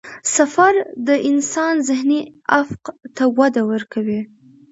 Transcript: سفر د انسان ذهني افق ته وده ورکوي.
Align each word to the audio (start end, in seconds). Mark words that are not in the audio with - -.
سفر 0.35 0.73
د 1.07 1.09
انسان 1.29 1.73
ذهني 1.89 2.21
افق 2.59 2.83
ته 3.15 3.23
وده 3.37 3.61
ورکوي. 3.71 4.21